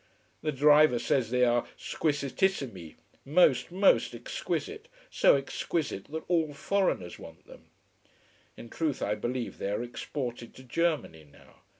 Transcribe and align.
The 0.41 0.51
driver 0.51 0.97
says 0.97 1.29
they 1.29 1.45
are 1.45 1.67
squisitissimi 1.77 2.95
most, 3.23 3.71
most 3.71 4.15
exquisite 4.15 4.87
so 5.11 5.35
exquisite 5.35 6.05
that 6.05 6.23
all 6.27 6.55
foreigners 6.55 7.19
want 7.19 7.45
them. 7.45 7.65
In 8.57 8.67
truth 8.71 9.03
I 9.03 9.13
believe 9.13 9.59
they 9.59 9.69
are 9.69 9.83
exported 9.83 10.55
to 10.55 10.63
Germany 10.63 11.25
now. 11.31 11.57